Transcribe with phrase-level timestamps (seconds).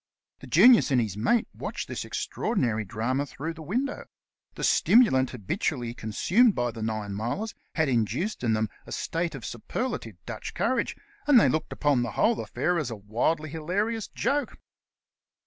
[0.39, 4.05] The Genius and his mate watched this extraordinary drama through the window.
[4.55, 9.45] The stimulant habitually con sumed by the Ninemilers had induced in them a state of
[9.45, 14.57] superlative Dutch courage, and they looked upon the whole afi^air as a wildly hilarious joke.